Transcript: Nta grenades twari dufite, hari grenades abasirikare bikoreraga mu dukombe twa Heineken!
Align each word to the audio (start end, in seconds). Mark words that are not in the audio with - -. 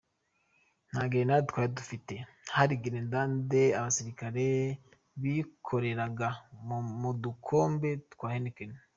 Nta 0.89 1.01
grenades 1.11 1.47
twari 1.49 1.71
dufite, 1.77 2.13
hari 2.55 2.73
grenades 2.83 3.73
abasirikare 3.79 4.45
bikoreraga 5.21 6.27
mu 7.01 7.11
dukombe 7.23 7.89
twa 8.13 8.27
Heineken! 8.33 8.71